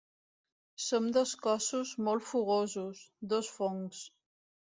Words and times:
Som 0.85 1.09
dos 1.17 1.33
cossos 1.43 1.91
molt 2.07 2.25
fogosos, 2.31 3.05
dos 3.35 3.51
fongs. 3.59 4.01